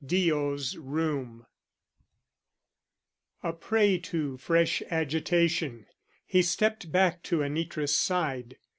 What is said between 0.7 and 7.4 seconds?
ROOM A prey to fresh agitation, he stepped back